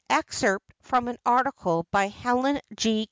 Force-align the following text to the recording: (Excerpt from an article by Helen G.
(Excerpt 0.09 0.73
from 0.79 1.07
an 1.07 1.17
article 1.27 1.85
by 1.91 2.07
Helen 2.07 2.59
G. 2.75 2.99